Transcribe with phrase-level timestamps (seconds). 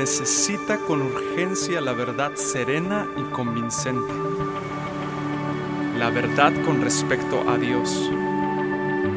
[0.00, 4.14] necesita con urgencia la verdad serena y convincente.
[5.98, 8.10] La verdad con respecto a Dios.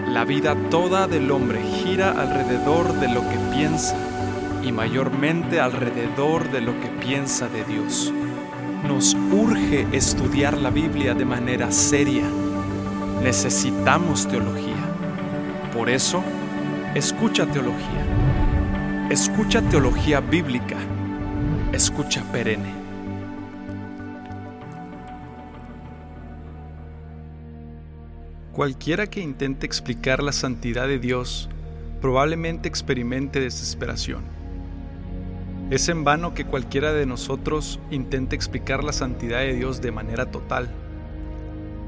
[0.09, 3.95] La vida toda del hombre gira alrededor de lo que piensa
[4.61, 8.11] y mayormente alrededor de lo que piensa de Dios.
[8.85, 12.25] Nos urge estudiar la Biblia de manera seria.
[13.23, 14.83] Necesitamos teología.
[15.73, 16.21] Por eso,
[16.93, 18.02] escucha teología.
[19.09, 20.77] Escucha teología bíblica.
[21.73, 22.73] Escucha perenne.
[28.53, 31.49] Cualquiera que intente explicar la santidad de Dios
[32.01, 34.23] probablemente experimente desesperación.
[35.69, 40.31] Es en vano que cualquiera de nosotros intente explicar la santidad de Dios de manera
[40.31, 40.69] total.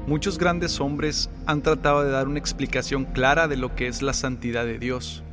[0.06, 4.12] Muchos grandes hombres han tratado de dar una explicación clara de lo que es la
[4.12, 5.24] santidad de Dios,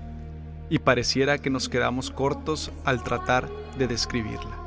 [0.73, 4.57] y pareciera que nos quedamos cortos al tratar de describirla.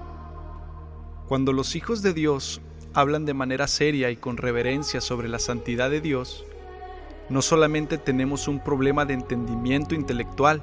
[1.27, 2.61] Cuando los hijos de Dios
[2.95, 6.45] hablan de manera seria y con reverencia sobre la santidad de Dios,
[7.29, 10.63] no solamente tenemos un problema de entendimiento intelectual,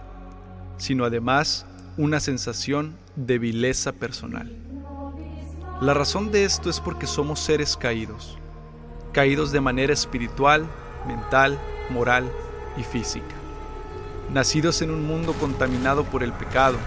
[0.77, 1.65] sino además
[1.97, 4.49] una sensación de vileza personal.
[5.81, 8.37] La razón de esto es porque somos seres caídos,
[9.11, 10.65] caídos de manera espiritual,
[11.05, 12.31] mental, moral
[12.77, 13.35] y física,
[14.33, 16.77] nacidos en un mundo contaminado por el pecado.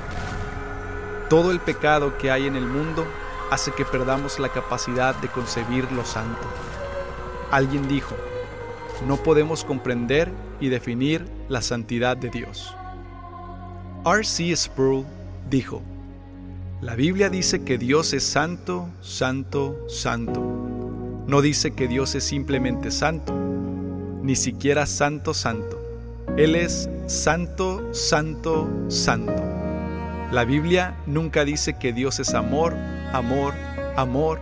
[1.31, 3.07] Todo el pecado que hay en el mundo
[3.51, 6.47] hace que perdamos la capacidad de concebir lo santo.
[7.51, 8.17] Alguien dijo,
[9.07, 12.75] no podemos comprender y definir la santidad de Dios.
[14.05, 14.55] R.C.
[14.57, 15.05] Sproul
[15.49, 15.83] dijo,
[16.81, 20.41] la Biblia dice que Dios es santo, santo, santo.
[21.27, 23.35] No dice que Dios es simplemente santo,
[24.23, 25.76] ni siquiera santo, santo.
[26.37, 29.43] Él es santo, santo, santo.
[30.33, 32.75] La Biblia nunca dice que Dios es amor,
[33.13, 33.55] amor,
[33.97, 34.41] amor,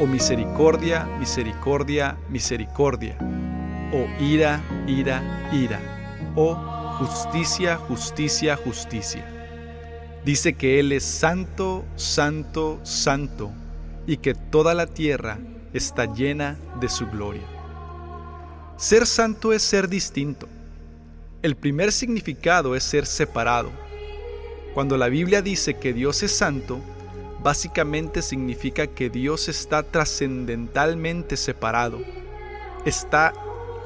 [0.00, 3.18] o misericordia, misericordia, misericordia
[3.92, 5.80] o ira, ira, ira,
[6.34, 6.54] o
[6.98, 9.24] justicia, justicia, justicia.
[10.24, 13.50] Dice que Él es santo, santo, santo,
[14.06, 15.38] y que toda la tierra
[15.72, 17.46] está llena de su gloria.
[18.76, 20.48] Ser santo es ser distinto.
[21.40, 23.70] El primer significado es ser separado.
[24.74, 26.80] Cuando la Biblia dice que Dios es santo,
[27.44, 32.00] básicamente significa que Dios está trascendentalmente separado,
[32.84, 33.32] está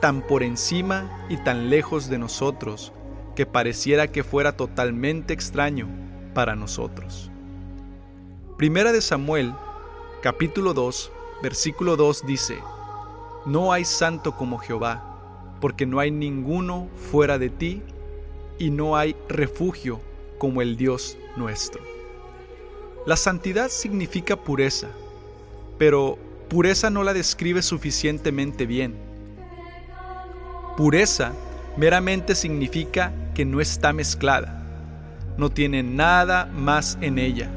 [0.00, 2.90] tan por encima y tan lejos de nosotros
[3.36, 5.88] que pareciera que fuera totalmente extraño
[6.32, 7.30] para nosotros.
[8.56, 9.52] Primera de Samuel,
[10.22, 12.58] capítulo 2, versículo 2 dice,
[13.44, 15.11] No hay santo como Jehová,
[15.62, 17.80] porque no hay ninguno fuera de ti,
[18.58, 20.00] y no hay refugio
[20.36, 21.82] como el Dios nuestro.
[23.06, 24.88] La santidad significa pureza,
[25.78, 26.18] pero
[26.50, 29.12] pureza no la describe suficientemente bien
[30.76, 31.32] Pureza
[31.76, 34.64] meramente significa que no está mezclada,
[35.36, 37.50] no tiene nada más en ella.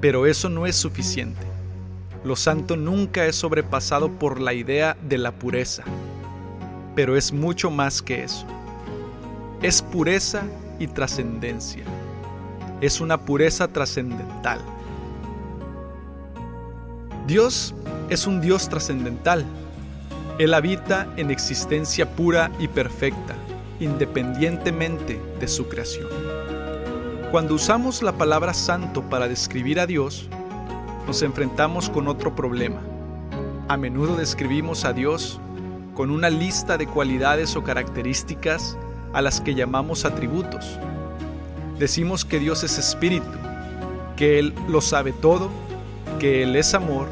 [0.00, 1.46] Pero eso no es suficiente.
[2.24, 5.84] Lo santo nunca es sobrepasado por la idea de la pureza,
[6.94, 8.46] pero es mucho más que eso.
[9.62, 10.42] Es pureza
[10.78, 11.84] y trascendencia.
[12.80, 14.60] Es una pureza trascendental.
[17.26, 17.74] Dios
[18.10, 19.46] es un Dios trascendental
[20.36, 23.36] él habita en existencia pura y perfecta,
[23.78, 26.08] independientemente de su creación.
[27.30, 30.28] Cuando usamos la palabra santo para describir a Dios,
[31.06, 32.80] nos enfrentamos con otro problema.
[33.68, 35.40] A menudo describimos a Dios
[35.94, 38.76] con una lista de cualidades o características
[39.12, 40.78] a las que llamamos atributos.
[41.78, 43.38] Decimos que Dios es espíritu,
[44.16, 45.50] que Él lo sabe todo,
[46.18, 47.06] que Él es amor,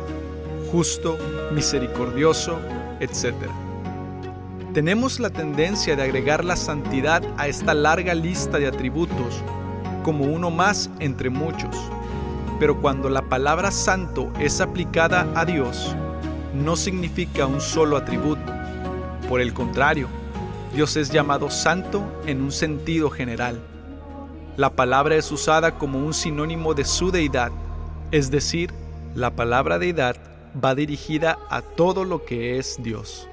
[0.70, 1.16] justo,
[1.54, 2.58] misericordioso,
[3.00, 3.34] etc.
[4.74, 9.42] Tenemos la tendencia de agregar la santidad a esta larga lista de atributos
[10.02, 11.76] como uno más entre muchos,
[12.58, 15.94] pero cuando la palabra santo es aplicada a Dios,
[16.54, 18.61] no significa un solo atributo.
[19.28, 20.08] Por el contrario,
[20.74, 23.60] Dios es llamado santo en un sentido general.
[24.56, 27.52] La palabra es usada como un sinónimo de su deidad,
[28.10, 28.72] es decir,
[29.14, 30.16] la palabra deidad
[30.62, 33.28] va dirigida a todo lo que es Dios.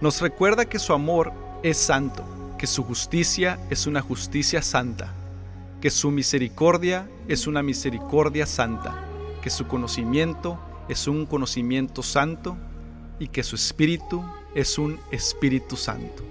[0.00, 1.32] Nos recuerda que su amor
[1.62, 2.24] es santo,
[2.58, 5.12] que su justicia es una justicia santa,
[5.80, 8.94] que su misericordia es una misericordia santa,
[9.42, 10.58] que su conocimiento
[10.88, 12.56] es un conocimiento santo
[13.18, 14.24] y que su espíritu
[14.54, 16.22] es un espíritu santo.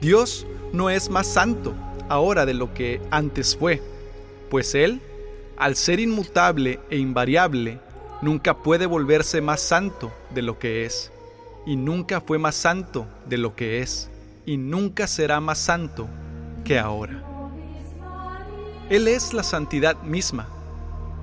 [0.00, 1.74] Dios no es más santo
[2.08, 3.82] ahora de lo que antes fue,
[4.50, 5.00] pues Él
[5.56, 7.80] al ser inmutable e invariable,
[8.20, 11.12] nunca puede volverse más santo de lo que es,
[11.64, 14.10] y nunca fue más santo de lo que es,
[14.44, 16.08] y nunca será más santo
[16.64, 17.22] que ahora.
[18.90, 20.48] Él es la santidad misma.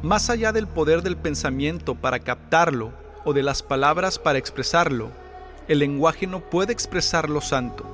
[0.01, 2.91] Más allá del poder del pensamiento para captarlo
[3.25, 5.11] o de las palabras para expresarlo,
[5.67, 7.85] el lenguaje no puede expresar lo santo,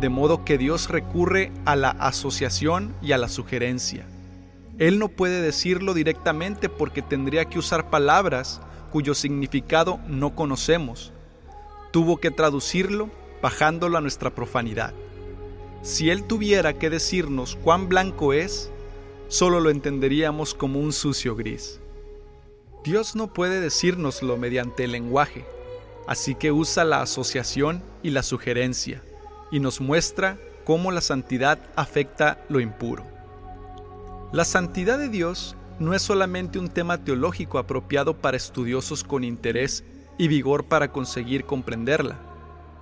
[0.00, 4.06] de modo que Dios recurre a la asociación y a la sugerencia.
[4.78, 8.60] Él no puede decirlo directamente porque tendría que usar palabras
[8.92, 11.12] cuyo significado no conocemos.
[11.92, 13.10] Tuvo que traducirlo
[13.42, 14.92] bajándolo a nuestra profanidad.
[15.82, 18.70] Si Él tuviera que decirnos cuán blanco es,
[19.28, 21.80] solo lo entenderíamos como un sucio gris.
[22.86, 25.44] Dios no puede decírnoslo mediante el lenguaje,
[26.06, 29.02] así que usa la asociación y la sugerencia,
[29.50, 33.04] y nos muestra cómo la santidad afecta lo impuro.
[34.32, 39.82] La santidad de Dios no es solamente un tema teológico apropiado para estudiosos con interés
[40.16, 42.20] y vigor para conseguir comprenderla.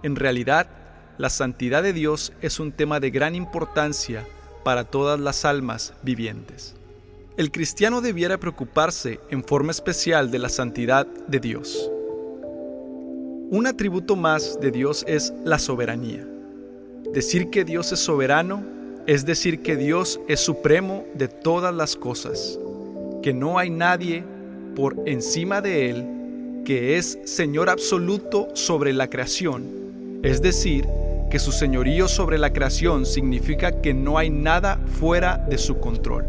[0.03, 0.69] En realidad,
[1.17, 4.29] la santidad de Dios es un tema de gran importancia
[4.65, 6.77] para todas las almas vivientes.
[7.37, 11.91] El cristiano debiera preocuparse en forma especial de la santidad de Dios.
[13.51, 16.25] Un atributo más de Dios es la soberanía.
[17.13, 18.63] Decir que Dios es soberano
[19.07, 22.59] es decir que Dios es supremo de todas las cosas,
[23.21, 24.25] que no hay nadie
[24.77, 30.87] por encima de Él, que es Señor absoluto sobre la creación, es decir,
[31.31, 36.25] que su señorío sobre la creación significa que no hay nada fuera de su control,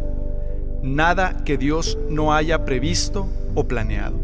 [0.85, 4.15] nada que Dios no haya previsto o planeado.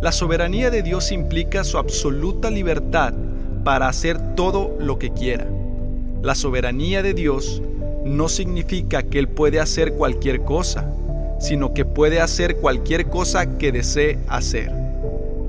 [0.00, 3.12] La soberanía de Dios implica su absoluta libertad
[3.62, 5.46] para hacer todo lo que quiera.
[6.22, 7.62] La soberanía de Dios
[8.04, 10.90] no significa que Él puede hacer cualquier cosa,
[11.38, 14.72] sino que puede hacer cualquier cosa que desee hacer.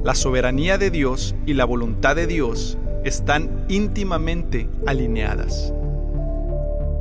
[0.03, 5.73] La soberanía de Dios y la voluntad de Dios están íntimamente alineadas.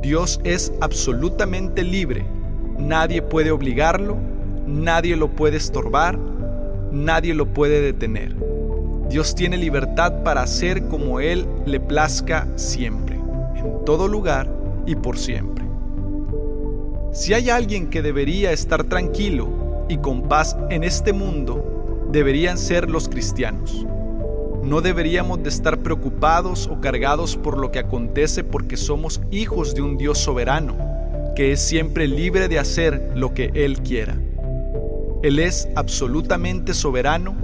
[0.01, 2.25] Dios es absolutamente libre,
[2.81, 4.17] nadie puede obligarlo,
[4.67, 6.17] nadie lo puede estorbar,
[6.91, 8.35] nadie lo puede detener.
[9.09, 13.15] Dios tiene libertad para hacer como Él le plazca siempre,
[13.55, 14.47] en todo lugar
[14.85, 15.65] y por siempre.
[17.11, 19.49] Si hay alguien que debería estar tranquilo
[19.89, 23.85] y con paz en este mundo, deberían ser los cristianos.
[24.63, 29.81] No deberíamos de estar preocupados o cargados por lo que acontece porque somos hijos de
[29.81, 30.75] un Dios soberano,
[31.35, 34.15] que es siempre libre de hacer lo que Él quiera.
[35.23, 37.35] Él es absolutamente soberano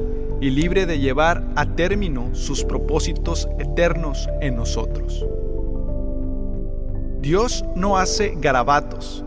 [0.42, 5.26] y libre de llevar a término sus propósitos eternos en nosotros.
[7.22, 9.24] Dios no hace garabatos,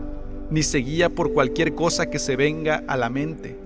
[0.49, 3.57] ni se guía por cualquier cosa que se venga a la mente,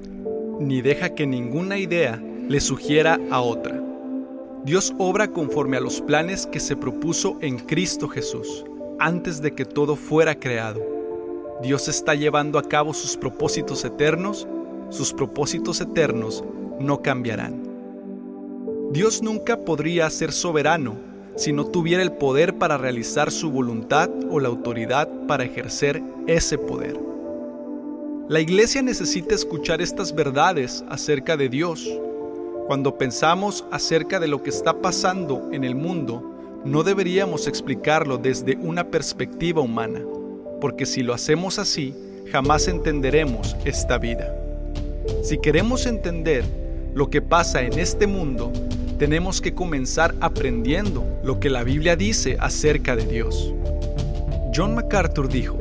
[0.59, 3.81] ni deja que ninguna idea le sugiera a otra.
[4.63, 8.65] Dios obra conforme a los planes que se propuso en Cristo Jesús,
[8.99, 10.81] antes de que todo fuera creado.
[11.61, 14.47] Dios está llevando a cabo sus propósitos eternos,
[14.89, 16.43] sus propósitos eternos
[16.79, 17.63] no cambiarán.
[18.91, 20.95] Dios nunca podría ser soberano
[21.35, 26.57] si no tuviera el poder para realizar su voluntad o la autoridad para ejercer ese
[26.57, 26.99] poder.
[28.27, 31.87] La iglesia necesita escuchar estas verdades acerca de Dios
[32.67, 36.34] cuando pensamos acerca de lo que está pasando en el mundo,
[36.65, 40.01] no deberíamos explicarlo desde una perspectiva humana,
[40.59, 41.93] porque si lo hacemos así,
[42.31, 44.35] jamás entenderemos esta vida.
[45.23, 46.43] Si queremos entender
[46.95, 48.51] lo que pasa en este mundo,
[48.97, 53.53] tenemos que comenzar aprendiendo lo que la Biblia dice acerca de Dios.
[54.55, 55.59] John MacArthur dijo,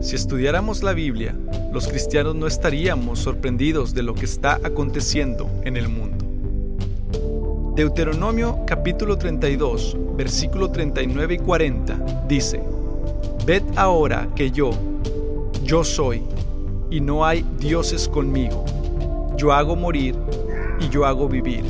[0.00, 1.36] si estudiáramos la Biblia,
[1.70, 6.24] los cristianos no estaríamos sorprendidos de lo que está aconteciendo en el mundo.
[7.74, 12.62] Deuteronomio capítulo 32, versículo 39 y 40 dice,
[13.46, 14.70] Ved ahora que yo,
[15.64, 16.22] yo soy,
[16.90, 18.64] y no hay dioses conmigo.
[19.36, 20.14] Yo hago morir
[20.80, 21.64] y yo hago vivir.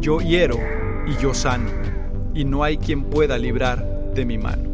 [0.00, 0.58] Yo hiero
[1.06, 1.70] y yo sano,
[2.34, 4.68] y no hay quien pueda librar de mi mano.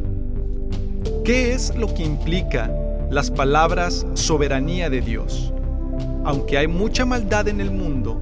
[1.24, 2.70] ¿Qué es lo que implica
[3.10, 5.52] las palabras soberanía de Dios?
[6.24, 8.20] Aunque hay mucha maldad en el mundo,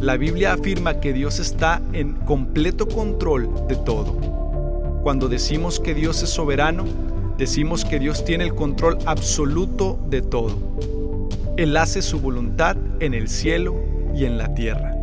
[0.00, 4.12] la Biblia afirma que Dios está en completo control de todo.
[5.02, 6.84] Cuando decimos que Dios es soberano,
[7.38, 10.58] decimos que Dios tiene el control absoluto de todo.
[11.56, 13.76] Él hace su voluntad en el cielo
[14.14, 14.94] y en la tierra.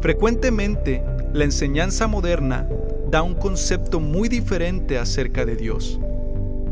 [0.00, 1.02] Frecuentemente,
[1.32, 2.68] la enseñanza moderna
[3.10, 5.98] da un concepto muy diferente acerca de Dios.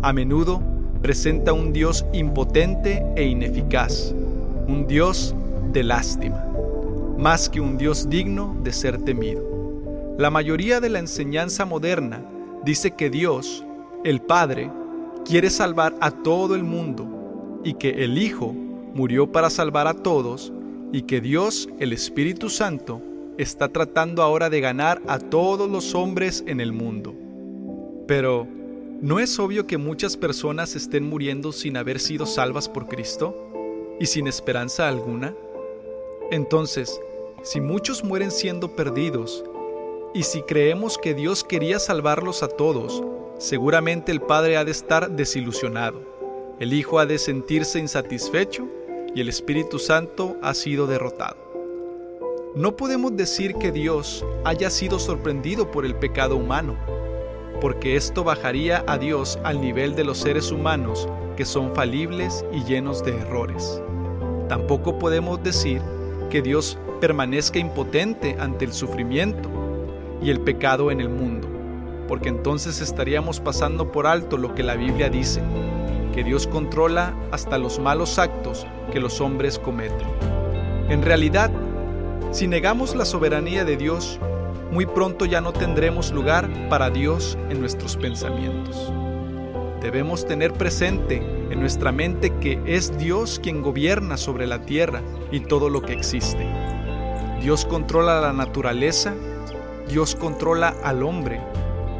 [0.02, 0.62] A menudo
[1.02, 4.14] presenta un Dios impotente e ineficaz,
[4.68, 5.34] un Dios
[5.72, 6.45] de lástima,
[7.18, 9.42] más que un Dios digno de ser temido.
[10.18, 12.24] La mayoría de la enseñanza moderna
[12.64, 13.64] dice que Dios,
[14.04, 14.70] el Padre,
[15.24, 20.52] quiere salvar a todo el mundo y que el Hijo murió para salvar a todos
[20.92, 23.02] y que Dios, el Espíritu Santo,
[23.38, 27.14] está tratando ahora de ganar a todos los hombres en el mundo.
[28.06, 28.46] Pero,
[29.00, 33.36] ¿no es obvio que muchas personas estén muriendo sin haber sido salvas por Cristo
[34.00, 35.34] y sin esperanza alguna?
[36.32, 37.00] Entonces,
[37.42, 39.44] si muchos mueren siendo perdidos,
[40.12, 43.04] y si creemos que Dios quería salvarlos a todos,
[43.38, 46.00] seguramente el Padre ha de estar desilusionado,
[46.58, 48.66] el Hijo ha de sentirse insatisfecho
[49.14, 51.36] y el Espíritu Santo ha sido derrotado.
[52.56, 56.76] No podemos decir que Dios haya sido sorprendido por el pecado humano,
[57.60, 62.64] porque esto bajaría a Dios al nivel de los seres humanos que son falibles y
[62.64, 63.80] llenos de errores.
[64.48, 65.82] Tampoco podemos decir
[66.28, 69.48] que Dios permanezca impotente ante el sufrimiento
[70.22, 71.48] y el pecado en el mundo,
[72.08, 75.42] porque entonces estaríamos pasando por alto lo que la Biblia dice,
[76.14, 80.06] que Dios controla hasta los malos actos que los hombres cometen.
[80.88, 81.50] En realidad,
[82.30, 84.18] si negamos la soberanía de Dios,
[84.70, 88.92] muy pronto ya no tendremos lugar para Dios en nuestros pensamientos.
[89.80, 95.40] Debemos tener presente en nuestra mente que es Dios quien gobierna sobre la tierra y
[95.40, 96.46] todo lo que existe.
[97.40, 99.14] Dios controla la naturaleza,
[99.88, 101.40] Dios controla al hombre,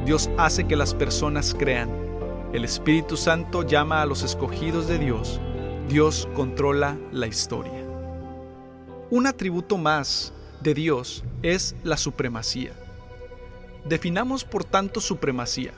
[0.04, 2.06] Dios hace que las personas crean
[2.52, 5.40] el Espíritu Santo llama a los escogidos de Dios.
[5.88, 7.84] Dios controla la historia.
[9.10, 12.72] Un atributo más de Dios es la supremacía.
[13.84, 15.72] Definamos por tanto supremacía.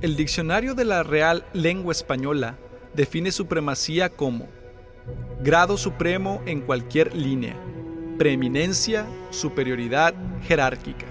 [0.00, 2.56] El diccionario de la Real Lengua Española
[2.94, 4.48] define supremacía como
[5.42, 7.54] grado supremo en cualquier línea,
[8.18, 11.06] preeminencia, superioridad jerárquica.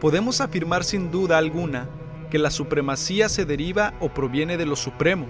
[0.00, 1.88] Podemos afirmar sin duda alguna
[2.30, 5.26] que la supremacía se deriva o proviene de lo supremo,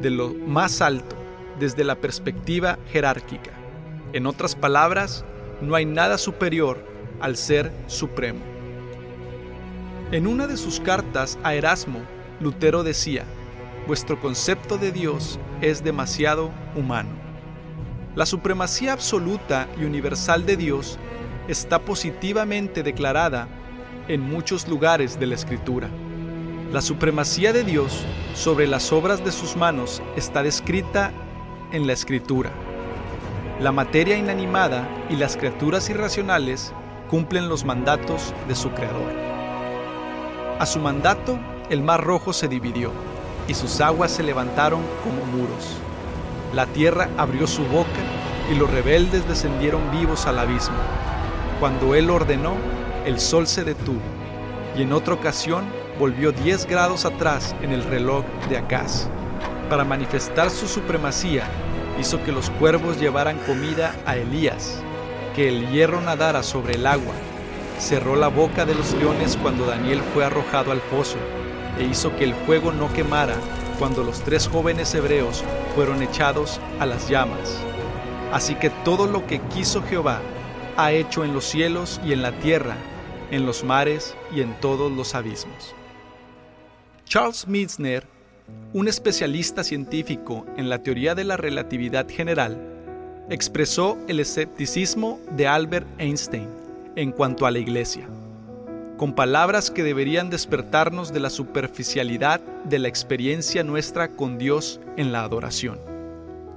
[0.00, 1.16] de lo más alto,
[1.58, 3.50] desde la perspectiva jerárquica.
[4.12, 5.24] En otras palabras,
[5.60, 6.84] no hay nada superior
[7.20, 8.40] al ser supremo.
[10.10, 12.00] En una de sus cartas a Erasmo,
[12.40, 13.24] Lutero decía,
[13.86, 17.10] vuestro concepto de Dios es demasiado humano.
[18.14, 20.98] La supremacía absoluta y universal de Dios
[21.48, 23.48] está positivamente declarada
[24.08, 25.88] en muchos lugares de la Escritura.
[26.72, 31.12] La supremacía de Dios sobre las obras de sus manos está descrita
[31.72, 32.50] en la Escritura.
[33.60, 36.72] La materia inanimada y las criaturas irracionales
[37.08, 39.12] cumplen los mandatos de su Creador.
[40.58, 41.38] A su mandato,
[41.70, 42.92] el mar rojo se dividió
[43.52, 45.76] y sus aguas se levantaron como muros.
[46.54, 48.00] La tierra abrió su boca
[48.50, 50.78] y los rebeldes descendieron vivos al abismo.
[51.60, 52.54] Cuando Él ordenó,
[53.04, 54.00] el sol se detuvo
[54.74, 55.66] y en otra ocasión
[55.98, 59.08] volvió 10 grados atrás en el reloj de Acaz.
[59.68, 61.44] Para manifestar su supremacía,
[62.00, 64.82] hizo que los cuervos llevaran comida a Elías,
[65.36, 67.12] que el hierro nadara sobre el agua,
[67.78, 71.18] cerró la boca de los leones cuando Daniel fue arrojado al foso,
[71.78, 73.36] e hizo que el fuego no quemara
[73.78, 75.42] cuando los tres jóvenes hebreos
[75.74, 77.58] fueron echados a las llamas.
[78.32, 80.20] Así que todo lo que quiso Jehová
[80.76, 82.76] ha hecho en los cielos y en la tierra,
[83.30, 85.74] en los mares y en todos los abismos.
[87.04, 88.06] Charles Meissner,
[88.72, 92.58] un especialista científico en la teoría de la relatividad general,
[93.28, 96.48] expresó el escepticismo de Albert Einstein
[96.96, 98.08] en cuanto a la Iglesia,
[99.02, 105.10] con palabras que deberían despertarnos de la superficialidad de la experiencia nuestra con Dios en
[105.10, 105.80] la adoración.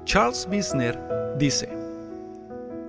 [0.04, 0.96] Charles Meissner
[1.40, 1.70] dice,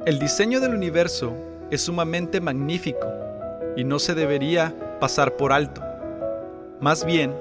[0.05, 1.35] el diseño del universo
[1.71, 3.09] es sumamente magnífico
[3.79, 5.83] y no se debería pasar por alto.
[6.79, 7.33] Más bien,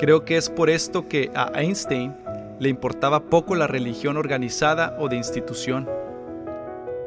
[0.00, 2.12] Creo que es por esto que a Einstein
[2.58, 5.88] le importaba poco la religión organizada o de institución.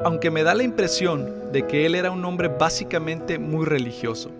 [0.01, 4.31] Aunque me da la impresión de que él era un hombre básicamente muy religioso.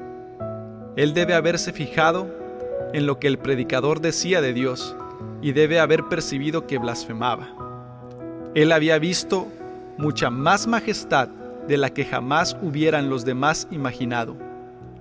[0.96, 2.28] Él debe haberse fijado
[2.94, 4.96] en lo que el predicador decía de Dios
[5.42, 7.50] y debe haber percibido que blasfemaba.
[8.56, 9.48] Él había visto
[9.98, 11.28] mucha más majestad
[11.68, 14.38] de la que jamás hubieran los demás imaginado.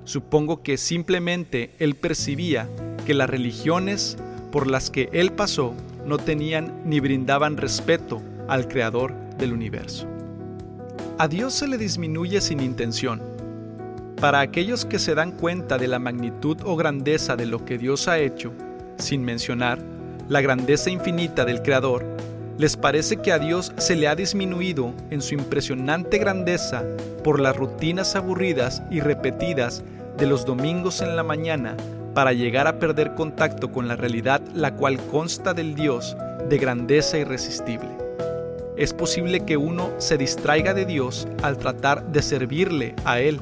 [0.05, 2.69] Supongo que simplemente él percibía
[3.07, 4.17] que las religiones
[4.51, 5.75] por las que él pasó
[6.05, 10.07] no tenían ni brindaban respeto al Creador del universo.
[11.19, 13.34] A Dios se le disminuye sin intención.
[14.21, 18.09] Para aquellos que se dan cuenta de la magnitud o grandeza de lo que Dios
[18.09, 18.53] ha hecho,
[18.97, 19.79] sin mencionar
[20.29, 22.05] la grandeza infinita del Creador,
[22.57, 26.85] les parece que a Dios se le ha disminuido en su impresionante grandeza
[27.25, 29.83] por las rutinas aburridas y repetidas
[30.17, 31.77] de los domingos en la mañana
[32.15, 36.17] para llegar a perder contacto con la realidad la cual consta del Dios
[36.49, 37.89] de grandeza irresistible.
[38.77, 43.41] Es posible que uno se distraiga de Dios al tratar de servirle a Él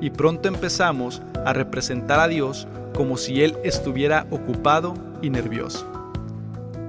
[0.00, 5.86] y pronto empezamos a representar a Dios como si Él estuviera ocupado y nervioso.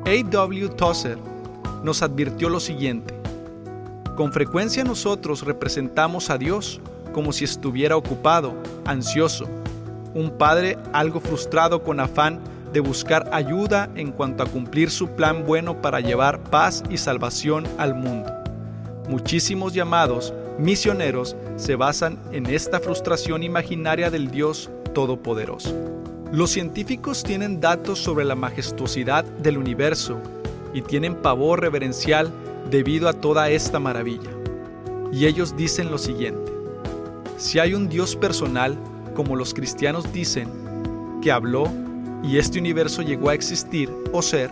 [0.05, 0.69] A.W.
[0.69, 1.17] Tozer
[1.83, 3.13] nos advirtió lo siguiente.
[4.15, 6.79] Con frecuencia nosotros representamos a Dios
[7.13, 8.53] como si estuviera ocupado,
[8.85, 9.47] ansioso,
[10.13, 12.39] un padre algo frustrado con afán
[12.73, 17.67] de buscar ayuda en cuanto a cumplir su plan bueno para llevar paz y salvación
[17.77, 18.31] al mundo.
[19.09, 25.75] Muchísimos llamados misioneros se basan en esta frustración imaginaria del Dios Todopoderoso.
[26.31, 30.17] Los científicos tienen datos sobre la majestuosidad del universo
[30.73, 32.31] y tienen pavor reverencial
[32.69, 34.31] debido a toda esta maravilla.
[35.11, 36.51] Y ellos dicen lo siguiente,
[37.37, 38.77] si hay un Dios personal,
[39.13, 40.47] como los cristianos dicen,
[41.21, 41.65] que habló
[42.23, 44.51] y este universo llegó a existir o ser,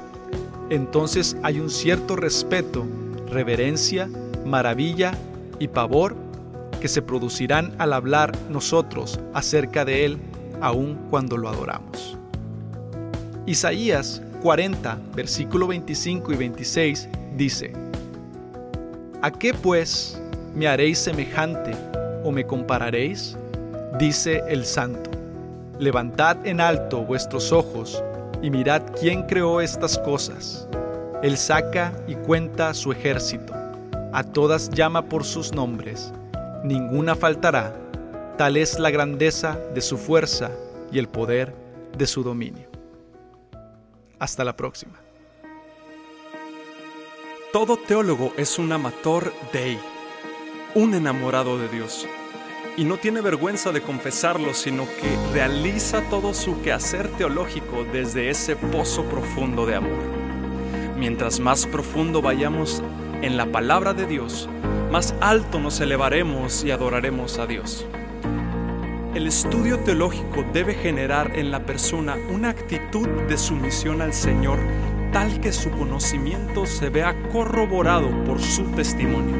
[0.69, 2.85] entonces hay un cierto respeto,
[3.31, 4.09] reverencia,
[4.45, 5.13] maravilla
[5.59, 6.15] y pavor
[6.79, 10.17] que se producirán al hablar nosotros acerca de Él
[10.61, 12.17] aun cuando lo adoramos.
[13.45, 17.73] Isaías 40, versículo 25 y 26 dice,
[19.21, 20.21] ¿A qué pues
[20.55, 21.75] me haréis semejante
[22.23, 23.37] o me compararéis?
[23.97, 25.09] Dice el Santo.
[25.79, 28.03] Levantad en alto vuestros ojos
[28.41, 30.67] y mirad quién creó estas cosas.
[31.21, 33.53] Él saca y cuenta su ejército,
[34.13, 36.13] a todas llama por sus nombres,
[36.63, 37.75] ninguna faltará,
[38.37, 40.51] tal es la grandeza de su fuerza
[40.91, 41.53] y el poder
[41.97, 42.67] de su dominio.
[44.19, 44.99] Hasta la próxima.
[47.51, 49.79] Todo teólogo es un amator dei,
[50.75, 52.07] un enamorado de Dios.
[52.77, 58.55] Y no tiene vergüenza de confesarlo, sino que realiza todo su quehacer teológico desde ese
[58.55, 60.03] pozo profundo de amor.
[60.97, 62.83] Mientras más profundo vayamos
[63.21, 64.47] en la palabra de Dios,
[64.91, 67.85] más alto nos elevaremos y adoraremos a Dios.
[69.13, 74.59] El estudio teológico debe generar en la persona una actitud de sumisión al Señor
[75.11, 79.35] tal que su conocimiento se vea corroborado por su testimonio.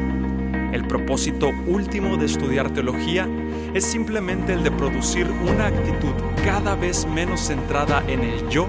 [0.71, 3.27] El propósito último de estudiar teología
[3.73, 8.67] es simplemente el de producir una actitud cada vez menos centrada en el yo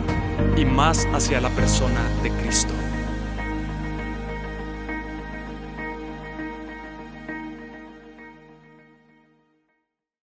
[0.57, 2.80] y más hacia la persona de Cristo.